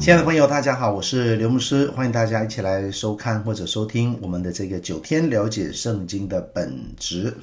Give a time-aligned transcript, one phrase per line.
[0.00, 7.36] 亲爱的朋友，大家好，我是刘牧师，欢迎大家一起来收看或者收听我们的这个九天了解圣经的本质。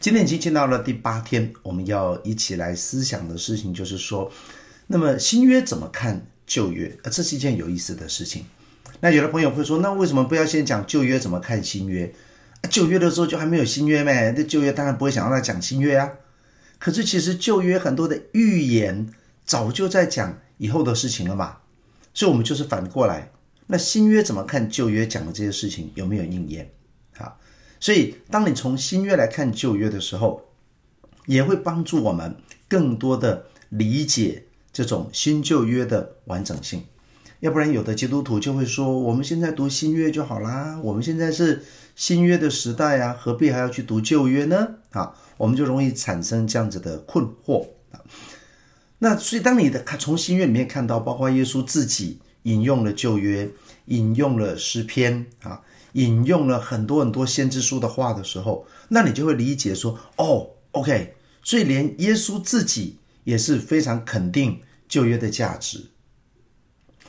[0.00, 4.32] 今天已经进到了第八天，我们要一起来思想的事情就是说，
[4.86, 6.98] 那么新约怎么看旧约？
[7.02, 8.46] 呃，这是一件有意思的事情。
[9.00, 12.10] 那有的朋友会说，那为什么不要先讲旧约怎么看新约？
[12.70, 14.30] 旧约的时候就还没有新约咩？
[14.34, 16.10] 那旧约当然不会想让他讲新约啊。
[16.78, 19.10] 可是其实旧约很多的预言
[19.44, 21.58] 早就在讲以后的事情了嘛。
[22.18, 23.30] 所以，我们就是反过来，
[23.68, 26.68] 那新约怎么看旧约讲的这些事情有没有应验？
[27.16, 27.36] 啊，
[27.78, 30.42] 所以当你从新约来看旧约的时候，
[31.26, 32.34] 也会帮助我们
[32.66, 36.82] 更多的理解这种新旧约的完整性。
[37.38, 41.62] 要不然，有的基督徒就会说：“我们现在读新约就好啦，我们现在是
[41.94, 48.02] 新约的时代啊，何必还要去读旧约呢？”啊，我们就容易产生这样子的困惑啊。
[49.00, 53.48] 那所以，当你的看从新约里面看到，包括耶稣自己引用了旧约，
[53.84, 61.14] 引用了诗篇啊，引用了很多很多先知书的话的时候，那你就会理解说，哦，OK，
[61.44, 65.86] 所以连耶稣自己也是非常肯定旧约的价值。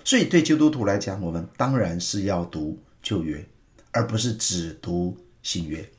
[0.03, 3.43] 所以对基督徒来讲，我们当然是要读旧约，
[3.89, 5.89] 而不是只读新约。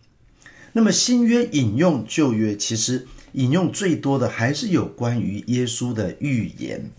[0.73, 3.09] 那么新约引用旧约，其实。
[3.33, 6.91] 引用最多的还是有关于耶稣的预言，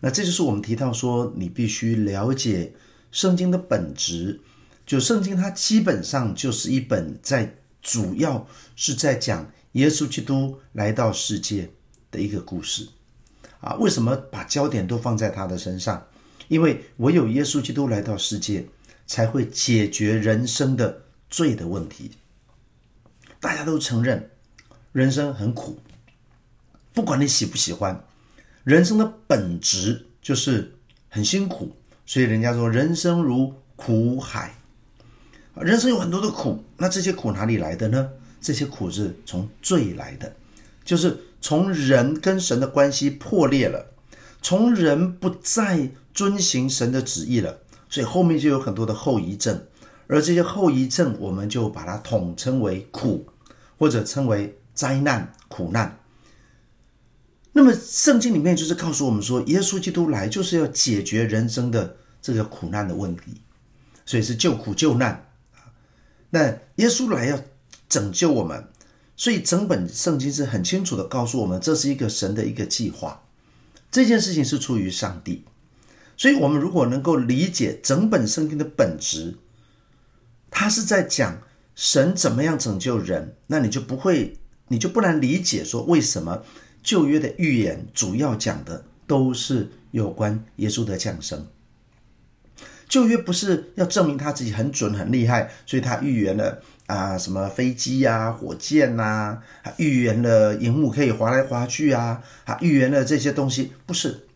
[0.00, 2.72] 那这就是我们提到说，你必须了解
[3.10, 4.40] 圣经的本质。
[4.86, 11.68] 就圣经它基本上就是一本在主要是在讲耶稣基督来到世界
[12.10, 12.88] 的一个故事
[13.60, 13.74] 啊。
[13.74, 16.06] 为什么把焦点都放在他的身上？
[16.48, 18.64] 因为唯有耶稣基督来到世界，
[19.06, 22.12] 才会解决人生的罪的问题。
[23.38, 24.30] 大家都承认。
[24.92, 25.78] 人生很苦，
[26.94, 28.02] 不管你喜不喜欢，
[28.64, 30.74] 人生的本质就是
[31.08, 31.76] 很辛苦。
[32.06, 34.54] 所以人家说人生如苦海，
[35.56, 36.64] 人生有很多的苦。
[36.78, 38.08] 那这些苦哪里来的呢？
[38.40, 40.34] 这些苦是从罪来的，
[40.84, 43.92] 就是从人跟神的关系破裂了，
[44.40, 47.58] 从人不再遵行神的旨意了，
[47.90, 49.62] 所以后面就有很多的后遗症。
[50.06, 53.26] 而这些后遗症，我们就把它统称为苦，
[53.76, 54.57] 或者称为。
[54.78, 55.98] 灾难、苦难。
[57.50, 63.42] 那么，圣经里面就是告诉我们说，耶稣基督来就是要解决人生的这个苦难的问题，
[64.06, 65.28] 所以是救苦救难。
[66.30, 66.46] 那
[66.76, 67.40] 耶稣来要
[67.88, 68.68] 拯救我们，
[69.16, 73.24] 所以整本圣经是很清楚的告诉我们，这是一个神的一个计划。
[73.90, 75.44] 这件事情是出于上帝，
[76.16, 79.34] 所以我们如果能够理解整本圣经的本质，
[80.52, 81.42] 它是在讲
[81.74, 84.38] 神怎么样拯救人，那你就不会。
[84.68, 86.42] 你就不难理解说，为什么
[86.82, 91.46] 旧约的预言主要讲的都是有关耶稣的降生。
[92.88, 104.26] 旧约不是要证明他自己很准很厉害，所以他预言了啊什么飞机呀、火箭呐，啊预言了荧幕可以滑来滑去啊，啊预言了这些东西，不是。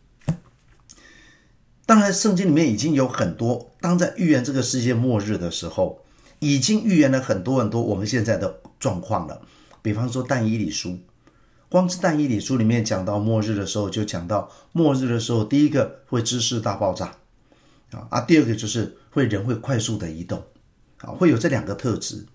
[1.85, 6.01] 当然，圣经里面已经有很多，当在预言这个世界末日的时候，
[6.39, 9.41] 已经预言了很多很多我们现在的状况了。
[9.83, 10.97] 比方说但以理书，
[11.69, 17.13] 光是但以理书里面讲到末日的时候，就讲到末日的时候，第一个会知识大爆炸，
[17.91, 20.41] 啊啊，第二个就是会人会快速的移动，
[20.99, 22.25] 啊，会有这两个特质，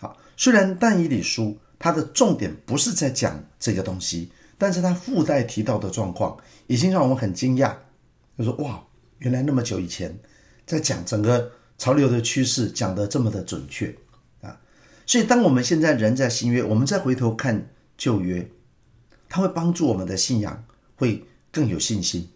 [0.00, 6.36] 啊，虽然但以理书它的重点不是在讲这个东西，但是它附带提到的状况
[6.66, 7.72] 已经让我们很惊讶，
[8.36, 8.82] 就说哇，
[9.18, 10.18] 原来那么久以前
[10.66, 13.94] 在讲整个潮流的趋势讲得这么的准确。
[15.06, 18.50] 所以，当我们现在人在新约，我们再回头看旧约，
[19.28, 20.64] 它会帮助我们的信仰
[20.96, 22.28] 会更有信心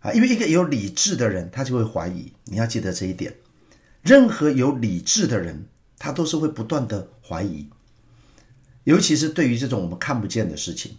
[0.00, 0.12] 啊！
[0.12, 2.32] 因为一个有理智的人，他就会怀疑。
[2.44, 3.34] 你要记得这一点，
[4.02, 5.66] 任何有理智的人，
[5.98, 7.68] 他都是会不断的怀疑，
[8.84, 10.96] 尤其是对于这种我们看不见的事情。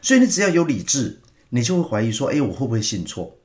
[0.00, 3.38] 所以，你只要有理智，你就会怀疑说：“哎，我会不会信错？”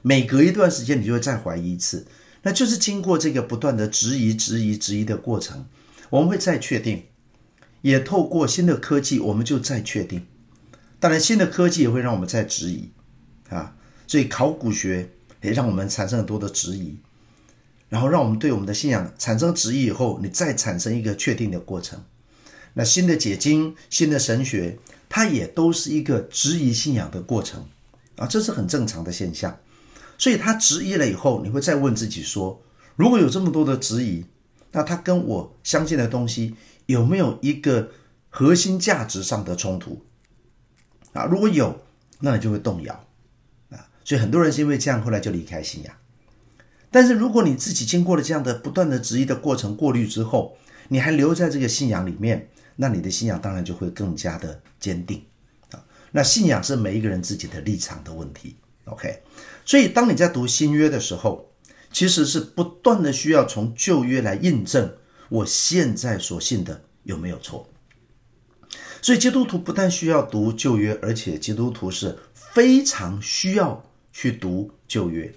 [0.00, 2.06] 每隔一段时间，你就会再怀疑一次。
[2.42, 5.66] 那就是经过这个不断的质疑、质疑、质疑的过程。
[6.12, 7.04] 我们会再确定，
[7.80, 10.26] 也透过新的科技，我们就再确定。
[11.00, 12.90] 当然，新的科技也会让我们再质疑，
[13.48, 13.74] 啊，
[14.06, 15.08] 所以考古学
[15.40, 16.98] 也让我们产生很多的质疑，
[17.88, 22.04] 然后让我们对我们的信仰产生质疑以后，你再产生一个确定的过程。
[22.74, 24.78] 那新的解经、新的神学，
[25.08, 27.66] 它也都是一个质疑信仰的过程，
[28.16, 29.58] 啊，这是很正常的现象。
[30.18, 32.62] 所以，他质疑了以后，你会再问自己说：
[32.96, 34.26] 如果有这么多的质疑，
[34.72, 37.90] 那他跟我相信的东西有没有一个
[38.28, 40.04] 核心价值上的冲突
[41.12, 41.24] 啊？
[41.26, 41.80] 如果有，
[42.20, 43.04] 那你就会动摇
[43.70, 43.88] 啊。
[44.04, 45.94] 所以很多人是因为这样，后来就离开信仰。
[46.90, 50.56] 但是如果你自己经过了这样的不断的质疑的过程过滤之后，
[50.88, 55.22] 你还留在这个信仰里面，那你的信仰当然就会更加的坚定
[55.70, 55.84] 啊。
[56.10, 58.56] 那信仰是每一个人自己的立场的问题。
[58.84, 59.22] OK，
[59.64, 61.51] 所以当你在读新约的时候，
[61.92, 64.94] 其实是不断的需要从旧约来印证
[65.28, 67.68] 我现在所信的有没有错。
[69.00, 75.32] 所以基督徒不但需要读旧约，而且基督徒是非常需要去读旧约。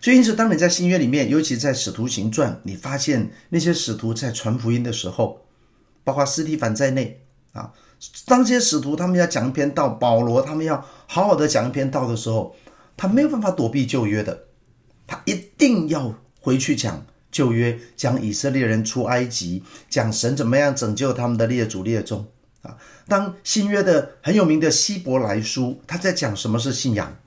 [0.00, 5.46] 所以因此，当你在新约里面，尤其在使徒行传，你发现那些使徒在传福音的时候，
[6.02, 7.22] 包括斯提凡在内
[7.52, 7.72] 啊，
[8.26, 12.56] 当这些使徒他们要讲一篇道，保罗他们要好好的讲一篇道的时候，
[12.96, 14.46] 他没有办法躲避旧约的。
[15.10, 22.28] 他一定要回去讲旧约，讲以色列人出埃及，讲神怎么样拯救他们的列祖列宗
[22.62, 22.78] 啊。
[23.08, 27.18] 当新约的很有名的希伯来书，他在讲什么是信仰。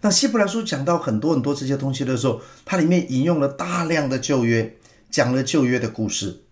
[0.00, 4.76] 当希伯来书讲到很多很多这些东西的时候，它里面引用了大量的旧约，
[5.10, 6.44] 讲了旧约的故事。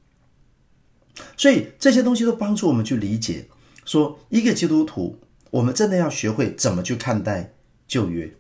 [1.37, 3.47] 所以这些东西都帮助我们去理解，
[3.85, 5.21] 说一个基督徒，
[5.51, 7.53] 我们真的要学会怎么去看待
[7.87, 8.35] 旧约。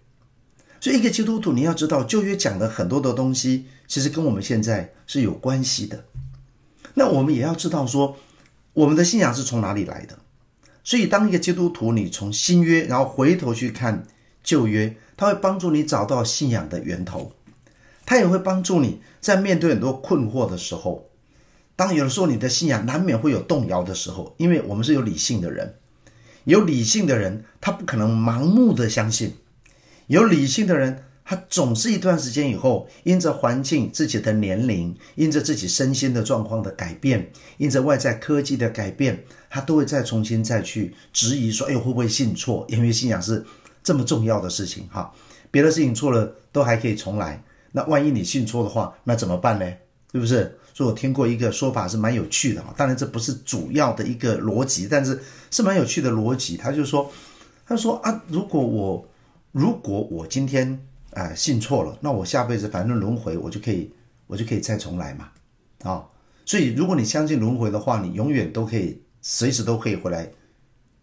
[0.83, 6.07] 所以，一个基督徒，你要知道，旧约讲的很多的东西，其实跟我们现在是有关系的。
[6.95, 8.17] 那我们也要知道，说
[8.73, 10.19] 我们的信仰是从哪里来的。
[10.83, 14.05] 所以，当一个基督徒，你从新约，然后回头去看
[14.43, 17.33] 旧约，他会帮助你找到信仰的源头。
[18.05, 21.09] 他也会帮助你在面对很多困惑的时候，
[21.77, 25.77] 当有的时候你的信仰难免会有动摇的时候，因为我们是有理性的人，
[26.43, 29.35] 有理性的人，他不可能盲目的相信。
[30.13, 42.67] 有理性的人，他总是一段时间以后，因着环境、自己的年龄，因着自己身心的状况的改变，因着外在科技的改变，他都会再重新再去质疑说：“哎呦，会不会信错？
[42.69, 43.43] 因为信仰是
[43.83, 45.11] 这么重要的事情，哈，
[45.51, 47.43] 别的事情错了都还可以重来，
[47.73, 49.65] 那万一你信错的话，那怎么办呢？
[50.13, 55.19] 是不是？”所以我听过一个说法是蛮有趣的，当然这不是主要的一个逻辑，但是
[55.51, 56.59] 是蛮有趣的逻辑。
[56.59, 57.11] 他就说
[57.67, 59.03] ：“他说啊，如果我……”
[59.53, 63.93] 如果我今天啊、信错了，那我下辈子反正轮回，我就可以，
[64.27, 65.31] 我就可以再重来嘛，
[65.83, 66.09] 啊、
[66.47, 70.33] 所以如果你相信轮回的话，你永远都可以，随时都可以回来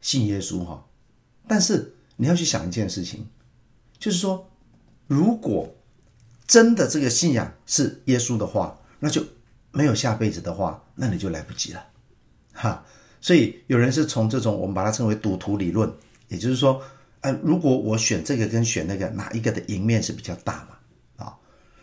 [0.02, 0.84] 信耶稣哈、
[1.48, 3.28] 但是你要去想一件事情，
[4.00, 4.50] 就是说，
[5.06, 5.72] 如果
[6.48, 9.24] 真的这个信仰是耶稣的话，那就
[9.72, 11.86] 没有下辈子的话，那你就来不及了，
[12.54, 12.84] 哈。
[13.22, 15.94] 所以有人是从这种我们把它称为赌徒理论，
[16.30, 16.82] 也就是说。
[17.22, 21.26] 呃，如果我选这个跟选那个，哪一个的赢面是比较大嘛？
[21.26, 21.38] 啊，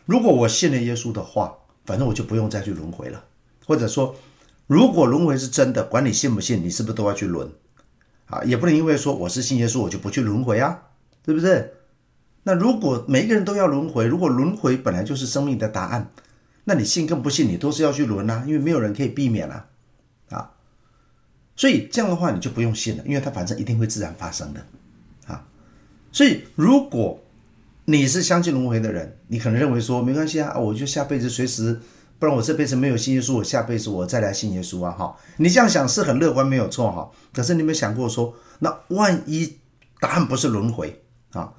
[0.06, 1.54] 如果我信了耶稣的话，
[1.84, 3.24] 反正我就不用再去轮回了。
[3.66, 4.14] 或者说，
[4.66, 7.50] 如果轮回是真的，管你信不信，你是不是都要去轮？
[8.26, 10.82] 啊，也不能因为说我是信耶稣，我就不去轮回啊，
[11.22, 11.72] 对不对？
[12.44, 16.10] 那如果每一个人都要轮回，如果轮回本来就是生命的答案，
[16.64, 19.66] 那你信跟不信，你都是要去轮啊，因为没有人可以避免啊，
[20.30, 20.50] 啊，
[21.56, 24.64] 所以这样的话你就不用信了，因为它反正一定会自然发生的。
[26.12, 27.20] 所以，如果
[27.84, 31.80] 你是相信轮回的人，你可能认为说没关系啊，我就下辈子随时，
[32.18, 37.10] 不然我这辈子没有信耶稣，我下辈子我再来信耶稣啊，哈，你这样想是很乐观，没有错哈。
[37.32, 39.58] 可是你有没有想过说，那万一
[40.00, 41.52] 答案不是轮回啊？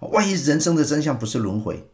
[0.00, 1.88] 万一人生的真相不是轮回，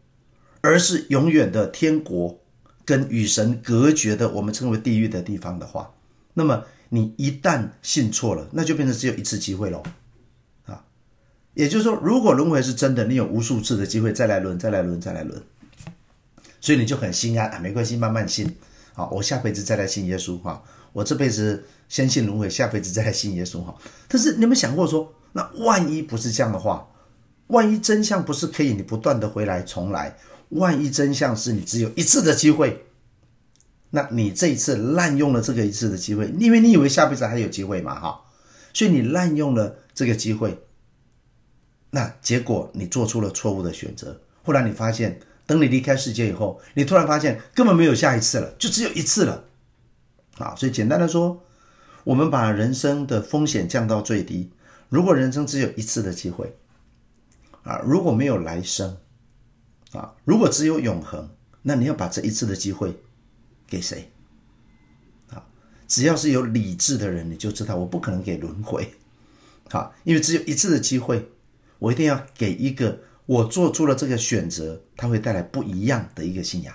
[0.62, 2.40] 而是永远的天国
[2.86, 5.92] 跟与神隔绝的，我们称为地狱的地方的话，
[6.32, 9.82] 那么你一旦信错了，那就变成只有一次机会喽。
[11.58, 15.42] 也就是说，如果轮回是真的，你有无数次的机会再来轮，再来轮，再来轮，
[16.60, 18.54] 所以你就很心安啊，没关系，慢慢信。
[18.94, 20.62] 好，我下辈子再来信耶稣哈，
[20.92, 23.74] 我这辈子先信轮回，下辈子再来信耶稣哈。
[24.06, 26.88] 但是你有没有想过说，那万一不是这样的话，
[27.48, 30.16] 万一真相不是可以你不断的回来重来，
[30.50, 32.84] 万一真相是你只有一次的机会，
[33.90, 38.20] 那你这一次滥用了这个一次的机会，因为你以为下辈子还有机会嘛哈，
[38.72, 40.56] 所以你滥用了这个机会。
[41.90, 49.44] 那结果你做出了错误的选择，后来你发现，等你离开世界以后，你突然发现根本没有下一次了，就只有一次了，
[50.36, 50.54] 啊！
[50.54, 51.42] 所以简单的说，
[52.04, 54.50] 我们把人生的风险降到最低。
[54.90, 56.58] 如果人生只有一次的机会，
[57.62, 58.98] 啊，如果没有来生，
[59.92, 61.30] 啊，如果只有永恒，
[61.62, 63.00] 那你要把这一次的机会
[63.66, 64.10] 给谁？
[65.30, 65.46] 啊，
[65.86, 68.92] 只要是有理智的人，你就知道我不可能给轮回，
[69.70, 71.30] 啊，因为只有一次的机会。
[71.78, 76.74] 我一定要给一个我做出了这个选择，它会带来不一样的一个信仰。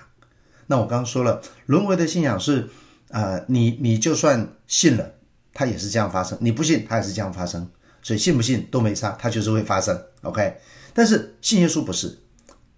[0.66, 2.68] 那我刚刚说了，轮回的信仰是，
[3.08, 5.14] 呃，你你就算信了，
[5.52, 7.68] 它也是这样发生；你不信，它也是这样发生。
[8.02, 9.98] 所以信不信都没差，它就是会发生。
[10.22, 10.56] OK，
[10.92, 12.18] 但是信耶稣不是，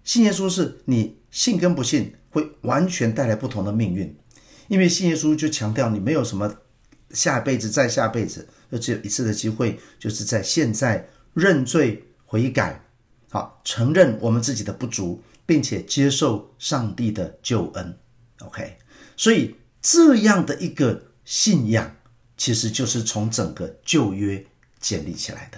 [0.03, 4.17] 信耶稣是你信跟不信会完全带来不同的命运，
[4.69, 6.55] 因为信耶稣就强调你没有什么
[7.11, 12.79] 下辈子再下辈子，就只有一次的机会，就是在现在认罪悔改，
[13.31, 17.97] 好，承认我们自己的不足，并且接受上帝的救恩。
[18.41, 18.77] OK，
[19.15, 21.95] 所以这样的一个信仰。
[22.39, 24.45] 其实就是从整个旧约
[24.79, 25.57] 建立起来的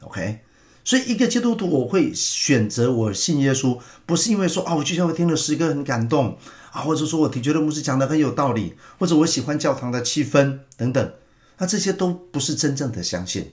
[0.00, 0.40] ，OK。
[0.82, 6.36] 所以一个基督徒，我会选择我信耶稣，不是因为说啊，我就像我听了诗歌很感动
[6.72, 11.14] 啊，或者说我听觉得牧师讲的很有道理，或者我喜欢教堂的气氛等等，
[11.58, 13.52] 那这些都不是真正的相信，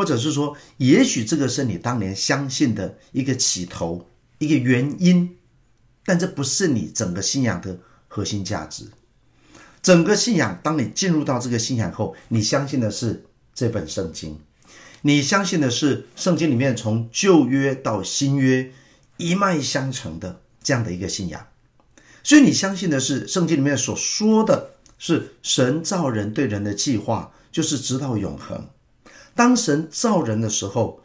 [0.00, 5.36] 或者是说，也许这个是你当年相信的一个起头，一个原因，
[6.06, 7.78] 但这不是你整个信仰的
[8.08, 8.86] 核心价值。
[9.82, 14.38] 整个信仰，当你进入到这个信仰后，你相信的是这本圣经，
[15.02, 18.72] 你相信的是圣经里面从旧约到新约
[19.18, 21.46] 一脉相承的这样的一个信仰，
[22.22, 28.66] 所以你相信的是圣经里面所说的是神造人对人的计划，就是直到永恒。
[29.40, 31.00] 当神造人的时候，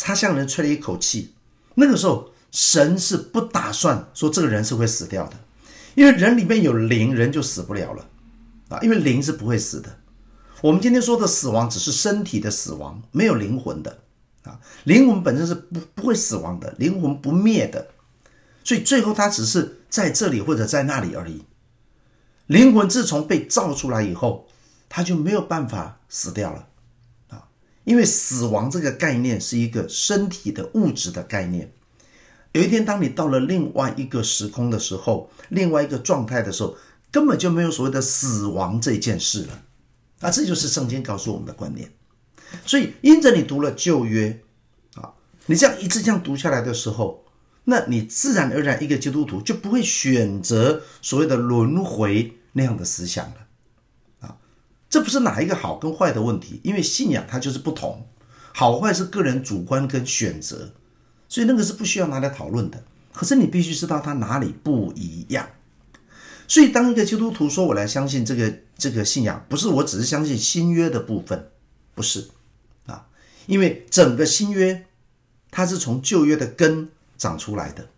[0.00, 1.32] 他向人吹了一口气，
[1.76, 5.36] 那个时候神是不打算说这个人是会死掉的。
[5.94, 8.06] 因为人里面有灵，人就死不了了，
[8.68, 9.96] 啊，因为灵是不会死的。
[10.60, 14.00] 我们今天说的死亡只是身体的死亡，没有灵魂的，
[14.42, 17.88] 啊，灵魂本身是不不会死亡的，灵魂不灭的，
[18.62, 21.46] 所以最后他只是在这里或者在那里而已。
[22.46, 24.46] 灵魂自从被造出来以后，
[24.90, 26.68] 他就没有办法死掉了，
[27.84, 31.72] 因为死亡这个概念是一个身体的物质的概念。
[32.52, 36.76] 有一天，当你到了另外一个时空的时候，另外一个状态的时候，
[37.10, 39.62] 根本就没有所谓的死亡这件事了。
[40.20, 41.90] 啊，这就是圣经告诉我们的观念。
[42.64, 44.40] 所以，因着你读了旧约，
[44.94, 45.12] 啊，
[45.46, 47.24] 你这样一直这样读下来的时候，
[47.64, 53.43] 那你自然而然一个基督徒就不会选择所谓的轮回那样的思想了。
[54.94, 58.06] 这不是哪一个好跟坏的问题，因为信仰它就是不同，
[58.52, 60.70] 好坏是个人主观跟选择。
[61.28, 65.48] 所以那个是不需要拿来讨论的，可是你必须知道它哪里不一样。
[66.46, 71.48] 所以当一个基督徒说：“我来相信这个这个信仰，不是我只是相信新约的部分，
[71.96, 72.28] 不是
[72.86, 73.06] 啊，
[73.46, 74.86] 因为整个新约
[75.50, 77.88] 它是从旧约的根长出来的。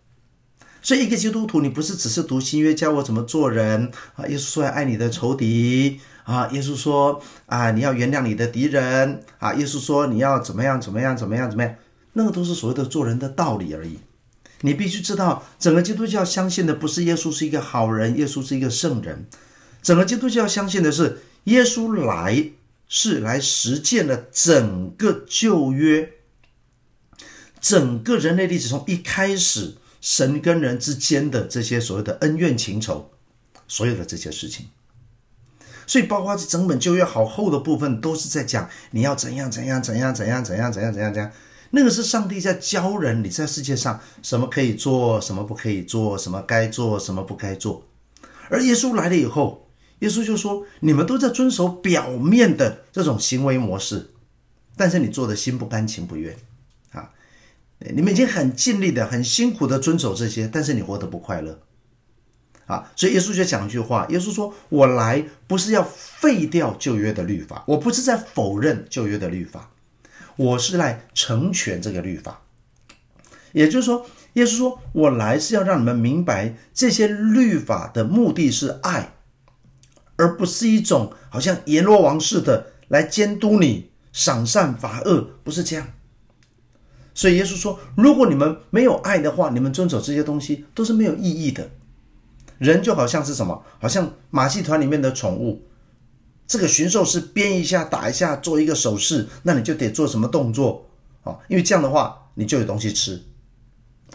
[0.81, 4.25] 所以一个基督徒，你不是只是读新约教我怎么做人啊？
[4.25, 11.75] 耶稣说要爱你的仇敌啊，耶稣说啊你要原谅你的敌人啊，耶稣说你要怎么样怎么样怎么样怎么样。”
[12.13, 13.99] 那个都是所谓的做人的道理而已。
[14.61, 19.27] 你必须知道，整个基督教相信的不是耶稣是一个好人，耶稣是一个圣人。
[19.81, 22.51] 整个基督教相信的是，耶稣来
[22.87, 26.11] 是来实践了整个旧约，
[27.61, 33.11] 整个人类历史从一开始神跟人之间的这些所谓的恩怨情仇，
[33.67, 34.65] 所有的这些事情。
[35.87, 41.31] 所以，包括这整本旧约好厚的部分，都是在讲你要怎样怎样怎样怎样怎样怎样怎样怎样。
[41.71, 47.83] 那个是上帝在教人，你在世界上什么可以做，什么不可以做，什么该做，什么不该做。
[48.49, 49.67] 而耶稣来了以后，
[49.99, 54.11] 耶稣就说：“你们都在遵守表面的这种行为模式，
[54.75, 56.35] 但是你做的心不甘情不愿
[56.91, 57.09] 啊！
[57.79, 61.59] 你们已经很尽力的、很辛苦的遵守这些，但是你活得不快乐
[62.67, 62.91] 啊！
[62.95, 69.71] 所以耶稣就讲一句话：耶稣说：‘我来不是要废掉旧约的律法，我不是在否认旧约的律法。’”
[70.37, 72.43] 我是来成全这个律法，
[73.53, 79.15] 也就是说，耶稣说：“我来是要让你们明白，这些律法的目的是爱，
[80.15, 85.87] 而不是一种好像阎罗王似的来监督你赏善罚恶，不是这样。”
[87.15, 91.71] 所以耶稣说：“如果你们没有爱的话，你们遵守这些东西都是没有意义的。
[92.57, 93.63] 人就好像是什么？
[93.79, 95.63] 好像马戏团里面的宠物。”
[96.47, 100.85] 这个驯兽师鞭一下打一下做一个手势，那你就得做什么动作
[101.25, 101.37] 啊？
[101.49, 103.21] 因为这样的话你就有东西吃，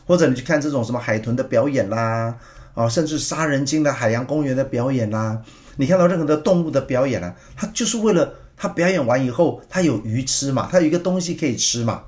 [0.06, 2.38] 或者你去看这种什么海豚的表演啦，
[2.72, 5.42] 啊，甚至杀人鲸的海洋公园的表演啦，
[5.76, 12.04] 你看到任何的动物的表演啊，它就是为了它表演完以后它有鱼吃嘛，它有一个东西可以吃嘛，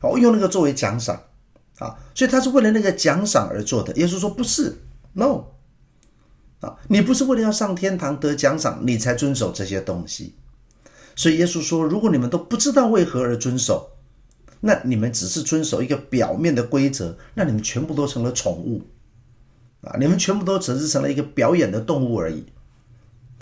[0.00, 1.18] 哦，用那个作为奖赏
[1.78, 3.94] 啊，所以它是为了那个奖赏而做的。
[3.94, 4.82] 耶稣说不是
[5.14, 5.46] ，no
[6.60, 6.76] 啊。
[6.88, 10.34] 你不是为了要上天堂得奖赏，你才遵守这些东西。
[11.16, 13.90] 所以耶稣说：“如果你们都不知道为何而遵守，
[14.60, 18.82] 那你们只是遵守一个表面的规则，那你们全部都成了宠物
[19.82, 19.96] 啊！
[20.00, 22.44] 你们全部都只是成了一个表演的动物而已。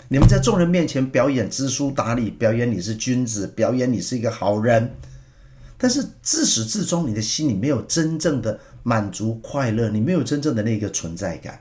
[0.09, 4.93] 你们在众人面前表演知书达理，表演你是君子，表演你是一个好人，
[5.77, 11.59] 但是自始至终，你的心里没有真正的满足快乐，你没有真正的那个存在感。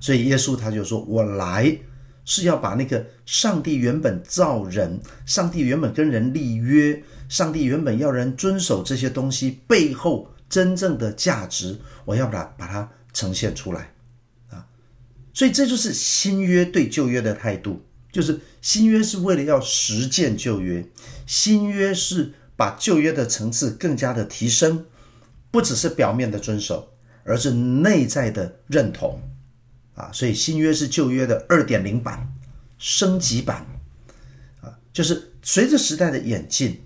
[0.00, 1.76] 所以耶稣他就说：“我来
[2.24, 13.92] 是要把那个上帝原本造人，上帝原本跟人立约，上帝原本要人遵守这些东西背后真正的价值，我要把它把它呈现出来
[14.50, 14.66] 啊。”
[15.34, 20.86] 所以这就是新约对旧约的态度，就是新约是为了要实践旧约，
[21.26, 24.84] 新约是把旧约的层次更加的提升，
[25.52, 29.20] 不只是表面的遵守，而是内在的认同，
[29.94, 32.34] 啊，所以新约是旧约的二点零版，
[32.78, 33.64] 升级版，
[34.60, 36.82] 啊，就是随着时代的演进，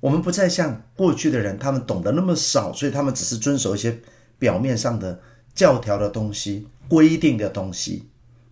[0.00, 3.96] 我们不再像过去的人，他们懂得那么少，所以他们只是遵守一些
[4.40, 5.20] 表面上的
[5.54, 6.66] 教条的东西。
[6.88, 8.04] 规定的东西，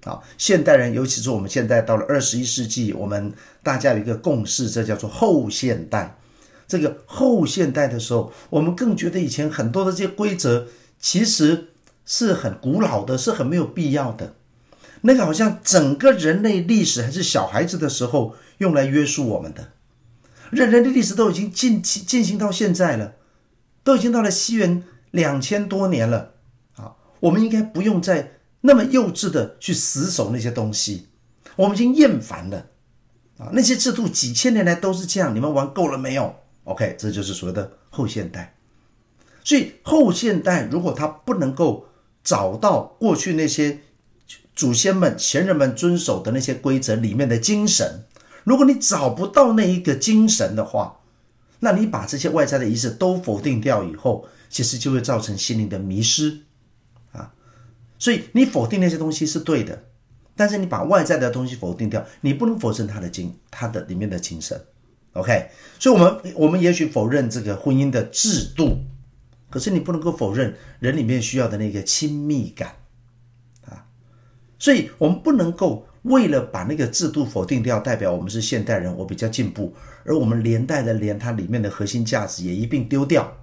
[0.03, 3.33] 啊，现代人，尤其是我们现在到了二十一世纪，我们
[3.63, 6.17] 大家有一个共识，这叫做后现代。
[6.67, 10.67] 这个后现代的时候，我们更觉得以前很多的这些规则
[10.99, 11.69] 其实
[12.05, 14.35] 是很古老的，是很没有必要的。
[15.03, 19.69] 那个好像整个人类历史还是小孩子的时候用来约束我们的，
[20.51, 23.15] 人类的历史都已经进进行到现在了，
[23.83, 26.33] 都已经到了西元两千多年了
[26.77, 26.95] 啊。
[27.21, 31.09] 我们应该不用再那么幼稚的去死守那些东西，
[31.57, 32.67] 我们已经厌烦了
[33.37, 33.51] 啊！
[33.53, 38.55] 那些制度几千年来都是这样，你们玩够了没有？OK，这就是所谓的后现代。
[39.43, 41.87] 所以后现代如果他不能够
[42.23, 43.81] 找到过去那些
[44.55, 48.05] 祖先们、前人们遵守的那些规则里面的精神，
[48.45, 51.01] 如果你找不到那一个精神的话，
[51.61, 56.41] 那你把这些外在的仪式都否定掉以后，其实就会造成心灵的迷失
[57.13, 57.33] 啊。
[57.99, 59.85] 所以你否定那些东西是对的，
[60.37, 64.65] 但是你把外在的东西否定掉，你不能否认它的精，它的里面的精神。
[65.15, 68.79] OK，所以我们我们也许否认这个婚姻的制度，
[69.49, 72.75] 可是你不能够否认人里面需要的那个亲密感
[73.65, 73.87] 啊。
[74.59, 79.75] 所以我们不能够为了把那个制度否定掉，代表我们是现代人，我比较进步，
[80.05, 83.37] 而我们连带的连它里面的核心价值也一并丢掉。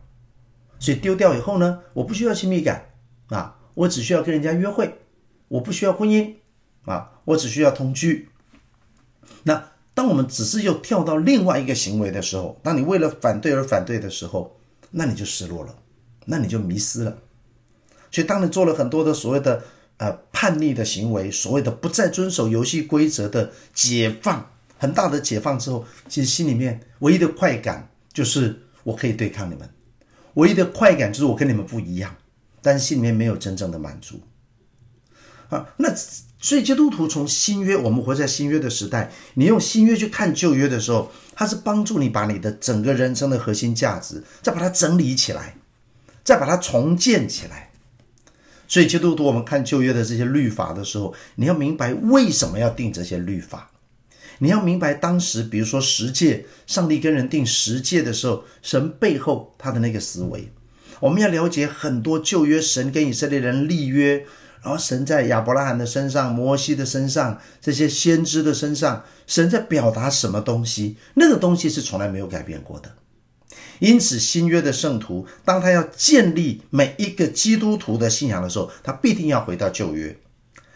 [0.78, 2.90] 所以丢掉以后呢，我不需要亲密感
[3.28, 3.58] 啊。
[3.74, 5.00] 我只需要跟人家约会，
[5.48, 6.36] 我不需要婚姻
[6.84, 8.28] 啊，我只需要同居。
[9.44, 14.58] 那当我们只是又跳到另外一个行为的时候，当你为了反对而反对的时候，
[14.90, 15.76] 那你就失落了，
[16.26, 17.18] 那你就迷失了。
[18.12, 19.64] 所以，当你做了很多的所谓的
[19.98, 29.70] 呃叛逆的行为，所谓的不再遵守游戏规则的解放，很大的解放之后，其实心里面唯一的快感就是我可以对抗你们，
[30.34, 32.16] 唯一的快感就是我跟你们不一样。
[32.64, 34.22] 但是心里面没有真正的满足，
[35.50, 35.92] 啊，那
[36.42, 45.56] 所以基督徒从新约，我们活在新约的时代，你用新约去看旧约的时候，它是帮助你把你的整个人生的核心价值，再把它整理起来，
[46.24, 47.70] 再把它重建起来。
[48.68, 53.70] 所以基督徒，我们看旧约的这些律法的时候，你要明白为什么要定这些律法，
[54.40, 60.52] 你要明白当时，比如说十诫，上帝跟人定十诫的时候，神背后他的那个思维。
[61.02, 64.26] 我们要了解很多旧约神跟以色列人立约，
[64.64, 70.98] 然后神在亚伯拉罕的身上、摩西的身上、这些先知的身上，神在表达什么东西？
[71.16, 72.92] 那个东西是从来没有改变过的。
[73.80, 80.16] 因此，新约的圣徒，当他要建立每一个基督徒的信仰的时候，他必定要回到旧约，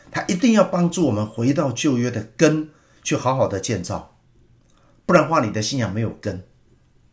[0.09, 2.69] 他一定要帮助我们回到旧约的根，
[3.03, 4.15] 去好好的建造，
[5.05, 6.43] 不然的话，你的信仰没有根。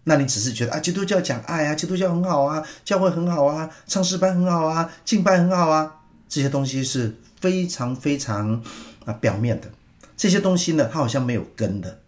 [0.05, 6.01] 那你只是觉得啊，基督教讲爱啊，基督教很好啊，教会很好啊，唱诗班很好啊，敬拜很好啊，
[6.33, 8.65] 这些东西是非常非常
[9.05, 9.71] 啊表面的。
[10.17, 12.01] 这些东西呢，它好像没有根的。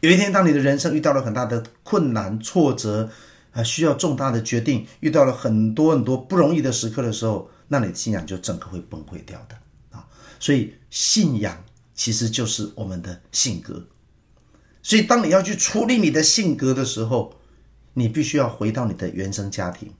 [0.00, 3.08] 有一天，当你的人生遇到了很大的困难、挫折
[3.52, 9.56] 啊，需要重大的决定，遇到了很多很多不容易的时刻的时候，那你的信仰就整个会崩溃掉的
[9.96, 10.06] 啊。
[10.38, 13.82] 所以，信仰其实就是我们的性格。
[14.82, 17.34] 所以，当你要去处理你的性格的时候，
[17.94, 19.90] 你必须要回到你的原生家庭。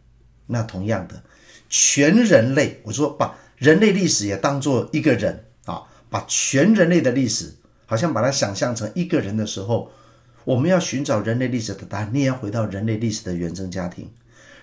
[0.46, 1.22] 那同样的，
[1.70, 7.54] 全人类，我说把人类历史也当做一个人啊，把全人类的历史，
[7.86, 9.90] 好像把它想象成一个人的时候，
[10.44, 12.10] 我们要寻找人类历史的答案。
[12.12, 14.10] 你也要回到人类历史的原生家庭。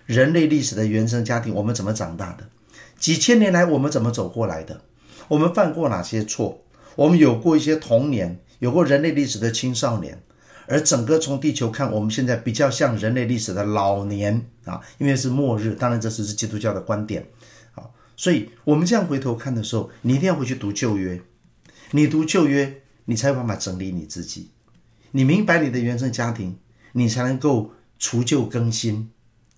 [0.06, 2.44] 人类历史的原生家庭，我们怎么长大的？
[3.00, 4.82] 几千年来，我们怎么走过来的？
[5.28, 6.64] 我们犯过哪些错？
[6.96, 8.40] 我们有过一些童年。
[8.60, 10.22] 有过人类历史的青少年，
[10.68, 15.74] 而整个从地球看，我们现在比较像人类历史的老年啊，因为是末日。
[15.74, 17.26] 当然，这只是基督教的观点，
[18.22, 21.20] 所以我们这样回头看的时候，你一定要回去读旧约。
[21.90, 24.52] 你读旧约，你才有办法整理你自己。
[25.10, 26.56] 你明白你的原生家庭，
[26.92, 29.10] 你才能够除旧更新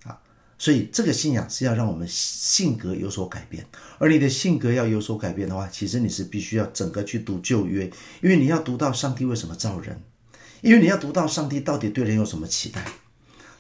[0.06, 0.18] 啊。
[0.58, 3.66] 所以这个信仰是要让我们性格有所改变，
[3.98, 10.02] 而你的性格要有所改变的话，其实你是必须要整个去读旧约，因为你要读到上帝为什么造人，
[10.62, 12.86] 因为你要读到上帝到底对人有什么期待。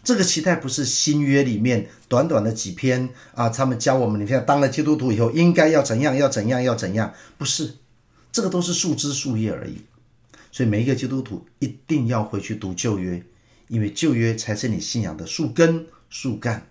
[0.04, 7.76] 这个期待不是新约里面短短的几篇啊，他们教我们，你看当了基督徒以后应该要怎样，要怎样，要怎样，不是，
[8.32, 9.82] 这个都是树枝树叶而已。
[10.52, 13.24] 所以每一个基督徒一定要回去读旧约，
[13.70, 16.68] 因为旧约才是你信仰的树根树干。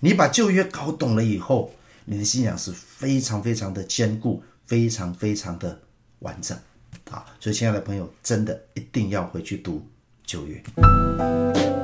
[0.00, 1.72] 你把旧约搞懂了以后，
[2.04, 5.80] 你的信仰是非常非常的坚固，非常非常的
[6.18, 6.58] 完整。
[7.10, 9.86] 啊，所以亲爱的朋友，真的一定要回去读
[10.26, 11.83] 旧约。